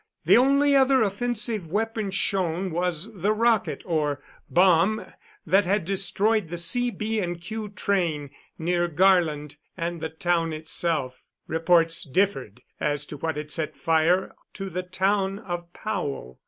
The 0.25 0.35
only 0.35 0.75
other 0.75 1.03
offensive 1.03 1.67
weapon 1.67 2.09
shown 2.09 2.71
was 2.71 3.13
the 3.13 3.33
rocket, 3.33 3.83
or 3.85 4.19
bomb, 4.49 5.05
that 5.45 5.65
had 5.65 5.85
destroyed 5.85 6.47
the 6.47 6.57
C., 6.57 6.89
B. 6.89 7.19
and 7.19 7.39
Q. 7.39 7.69
train 7.69 8.31
near 8.57 8.87
Garland 8.87 9.57
and 9.77 10.01
the 10.01 10.09
town 10.09 10.53
itself. 10.53 11.21
Reports 11.45 12.03
differed 12.03 12.63
as 12.79 13.05
to 13.05 13.17
what 13.17 13.37
had 13.37 13.51
set 13.51 13.77
fire 13.77 14.33
to 14.53 14.71
the 14.71 14.81
town 14.81 15.37
of 15.37 15.71
Powell. 15.71 16.39